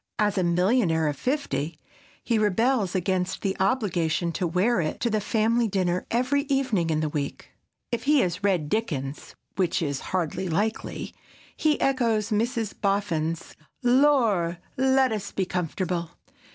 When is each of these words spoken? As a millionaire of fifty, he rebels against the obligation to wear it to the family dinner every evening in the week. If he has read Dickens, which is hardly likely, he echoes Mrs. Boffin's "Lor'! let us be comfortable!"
As 0.17 0.35
a 0.35 0.43
millionaire 0.43 1.07
of 1.07 1.15
fifty, 1.15 1.77
he 2.23 2.39
rebels 2.39 2.95
against 2.95 3.43
the 3.43 3.55
obligation 3.59 4.31
to 4.31 4.47
wear 4.47 4.81
it 4.81 4.99
to 5.01 5.11
the 5.11 5.21
family 5.21 5.67
dinner 5.67 6.07
every 6.09 6.45
evening 6.49 6.89
in 6.89 7.01
the 7.01 7.09
week. 7.09 7.51
If 7.91 8.05
he 8.05 8.21
has 8.21 8.43
read 8.43 8.67
Dickens, 8.67 9.35
which 9.57 9.79
is 9.79 9.99
hardly 10.09 10.49
likely, 10.49 11.13
he 11.55 11.79
echoes 11.79 12.31
Mrs. 12.31 12.73
Boffin's 12.81 13.55
"Lor'! 13.83 14.57
let 14.75 15.11
us 15.11 15.31
be 15.31 15.45
comfortable!" 15.45 16.09